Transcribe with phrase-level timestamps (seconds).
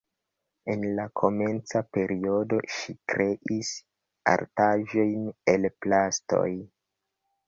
[0.75, 3.69] En la komenca periodo ŝi kreis
[4.33, 6.47] artaĵojn el plastoj.